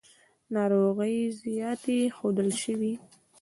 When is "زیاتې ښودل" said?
1.41-2.49